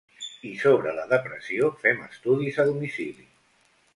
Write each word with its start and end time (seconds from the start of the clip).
I 0.51 0.53
sobre 0.61 0.93
la 0.99 1.03
depressió 1.11 1.69
fem 1.85 2.01
estudis 2.07 2.59
a 2.63 2.67
domicili. 2.73 3.29